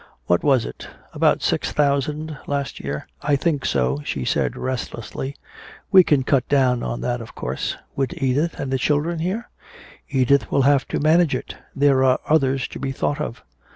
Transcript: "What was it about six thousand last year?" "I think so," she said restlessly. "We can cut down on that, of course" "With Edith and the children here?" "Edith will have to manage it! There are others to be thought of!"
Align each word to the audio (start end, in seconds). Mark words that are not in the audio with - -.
"What 0.25 0.43
was 0.43 0.65
it 0.65 0.87
about 1.13 1.43
six 1.43 1.71
thousand 1.71 2.35
last 2.47 2.79
year?" 2.79 3.05
"I 3.21 3.35
think 3.35 3.67
so," 3.67 4.01
she 4.03 4.25
said 4.25 4.57
restlessly. 4.57 5.35
"We 5.91 6.03
can 6.03 6.23
cut 6.23 6.49
down 6.49 6.81
on 6.81 7.01
that, 7.01 7.21
of 7.21 7.35
course" 7.35 7.77
"With 7.95 8.19
Edith 8.19 8.59
and 8.59 8.73
the 8.73 8.79
children 8.79 9.19
here?" 9.19 9.47
"Edith 10.09 10.51
will 10.51 10.63
have 10.63 10.87
to 10.87 10.99
manage 10.99 11.35
it! 11.35 11.53
There 11.75 12.03
are 12.03 12.17
others 12.27 12.67
to 12.69 12.79
be 12.79 12.91
thought 12.91 13.21
of!" 13.21 13.43